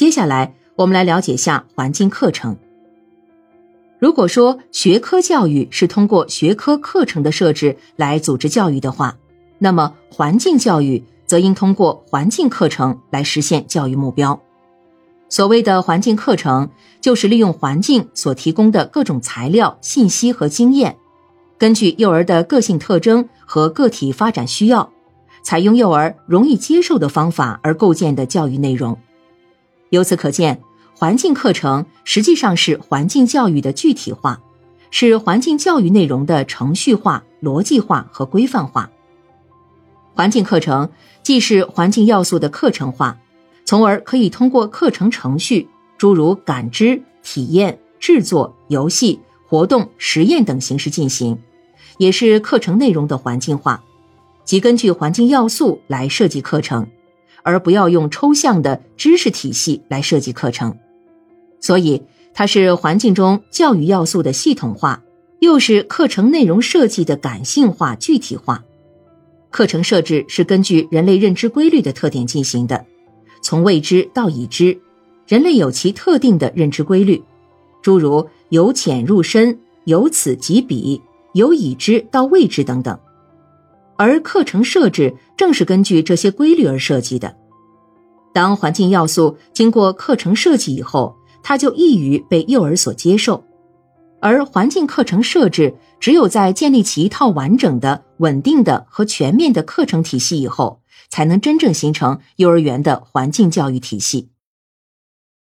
[0.00, 2.56] 接下来，我们来了解下环境课程。
[3.98, 9.18] 如果说学科教育是通过学科课程的设置来组织教育的话，
[9.58, 14.40] 那么环境教育则应通过环境课程来实现教育目标。
[15.28, 16.70] 所谓的环境课程，
[17.02, 20.96] 就是利用环境所提供的各种材料、信息和经验，
[21.58, 24.90] 根据幼儿的个性特征和个体发展需要，
[25.42, 28.96] 采用幼儿容易接受的方法而构建的教育内容。
[29.90, 30.60] 由此可见。
[30.92, 34.40] 环境课程实际上是环境教育的具体化，
[34.90, 38.90] 是环境教育内容的程序化、逻辑化和规范化。
[40.14, 40.90] 环境课程
[41.22, 43.18] 既是环境要素的课程化，
[43.64, 51.38] 从而可以通过课程程序，诸如感知、体验、制作、游戏、活动、实验等形式进行，
[51.96, 53.82] 也是课程内容的环境化，
[54.44, 56.86] 即根据环境要素来设计课程，
[57.42, 60.76] 而不要用抽象的知识体系来设计课程。
[61.60, 65.02] 所以，它是环境中教育要素的系统化，
[65.40, 68.64] 又是课程内容设计的感性化、具体化。
[69.50, 72.86] 课程设置是根据人类认知规律的特点进行的，
[73.42, 74.78] 从未知到已知，
[75.26, 77.22] 人类有其特定的认知规律，
[77.82, 81.02] 诸如由浅入深、由此及彼、
[81.34, 82.98] 由已知到未知等等。
[84.00, 87.36] 而课程设置正是根据这些规律而设计的。
[88.32, 93.44] 当环境要素经过课程设计以后，它就易于被幼儿所接受，
[94.18, 104.30] 而环境课程设置只有在建立起一套完整的、稳定的和全面的课程体系以后，才能真正形成幼儿园的环境教育体系。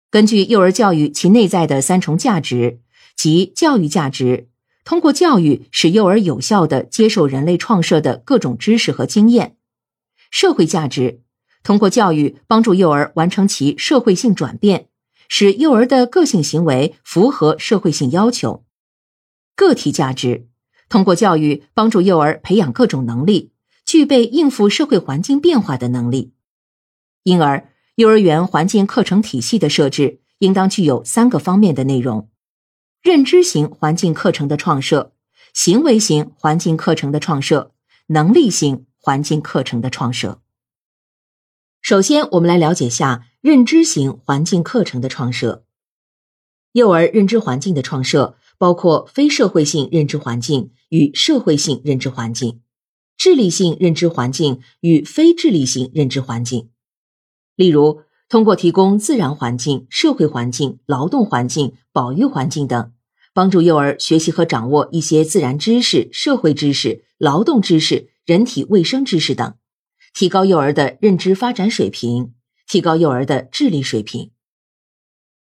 [0.10, 2.80] 根据幼儿教育其内在的三重价值，
[3.16, 4.48] 即教育价值，
[4.84, 9.56] 通过教育使幼儿有效的接受人类创设的各种知识和经验；
[10.30, 11.22] 社会价值，
[11.64, 14.88] 通过教育帮助幼儿完成其社会性转变。
[15.34, 18.66] 使幼儿的个性行为符合社会性要求，
[19.56, 20.50] 个体价值
[20.90, 23.54] 通过教育帮助幼儿培养各种能力，
[23.86, 26.34] 具备应付社会环境变化的能力。
[27.24, 32.28] 因而，幼儿园环境课程体系的设置应当具有三个方面的内容：
[33.02, 35.14] 认知型环境课程的创设、
[35.54, 37.72] 行为型环境课程的创设、
[38.08, 40.42] 能力型环境课程的创设。
[41.82, 43.28] 首先，我们来了解下。
[43.42, 45.66] 认知型环境课程的创设，
[46.74, 52.62] 幼儿认知环境的创设包括非社会性认知环境与社会性认知环境，
[53.18, 56.70] 智力性认知环境与非智力性认知环境。
[57.56, 62.94] 例如，通过提供自然环境、社会环境、劳动环境、保育环境等，
[63.34, 69.56] 帮助幼儿学习和掌握一些自然知识、社会知识、劳动知识、人体卫生知识等，
[70.14, 72.34] 提高幼儿的认知发展水平。
[72.70, 74.32] 提高幼儿的智力水平。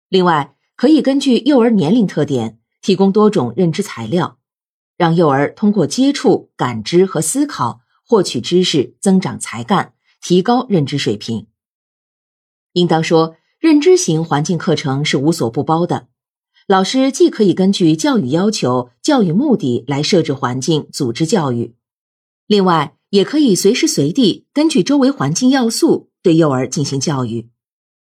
[0.10, 4.40] 另外，可以根据幼儿年龄特点，提供多种认知材料，
[4.98, 11.46] 让幼儿通过接触、感知和思考获取知识，增长才干，提高认知水平。
[12.74, 16.08] 应当说，认知型环境课程是无所不包的。
[16.68, 21.76] 老师既可以根据教育要求、教育目的来设置环境、组织教育，
[22.48, 26.10] 另外也可以随时随地根据周围环境要素。
[26.24, 27.50] 对幼儿进行教育，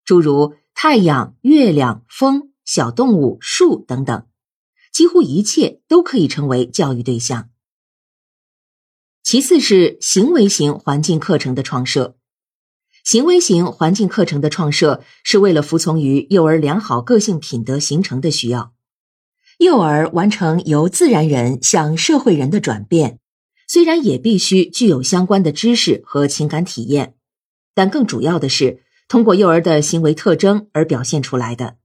[0.04, 4.26] 诸如太阳、月亮、风、小动物、树等等，
[4.92, 7.52] 几乎一切都可以成为教育对象。
[9.22, 12.17] 其次是行为型环境课程的创设，
[13.08, 18.74] 行为型环境课程的创设是为了服从于幼儿良好个性品德形成的需要。
[19.60, 23.20] 幼儿完成由自然人向社会人的转变，
[23.66, 27.14] 虽然也必须具有相关的知识和情感体验。
[27.74, 31.78] 但更主要的是通过幼儿的行为特征而表现出来的，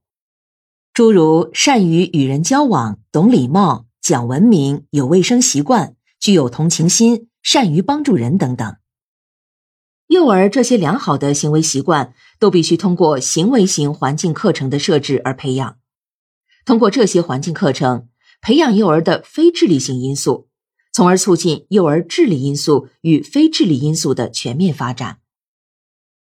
[0.93, 8.75] 诸如善于与人交往、懂礼貌、讲文明、有卫生习惯、具有同情心、善于帮助人等等。
[10.23, 15.75] 幼儿这些良好的行为习惯都必须通过行为型环境课程的设置而培养。
[16.63, 18.07] 通过这些环境课程，
[18.41, 20.47] 培养幼儿的非智力性因素，
[20.93, 25.17] 从而促进幼儿智力因素与非智力因素的全面发展。